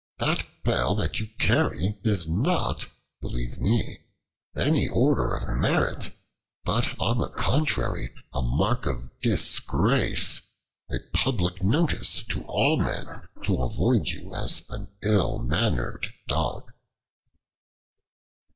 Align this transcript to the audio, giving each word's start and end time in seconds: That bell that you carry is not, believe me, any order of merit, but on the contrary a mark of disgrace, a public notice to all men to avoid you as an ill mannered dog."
That 0.17 0.47
bell 0.63 0.95
that 0.95 1.19
you 1.19 1.27
carry 1.37 1.95
is 2.03 2.27
not, 2.27 2.87
believe 3.21 3.59
me, 3.59 3.99
any 4.55 4.89
order 4.89 5.35
of 5.35 5.55
merit, 5.55 6.09
but 6.65 6.99
on 6.99 7.19
the 7.19 7.29
contrary 7.29 8.09
a 8.33 8.41
mark 8.41 8.87
of 8.87 9.11
disgrace, 9.21 10.41
a 10.89 10.97
public 11.13 11.61
notice 11.61 12.23
to 12.29 12.41
all 12.45 12.77
men 12.77 13.05
to 13.43 13.61
avoid 13.61 14.07
you 14.07 14.33
as 14.33 14.67
an 14.71 14.87
ill 15.03 15.37
mannered 15.37 16.07
dog." 16.27 16.71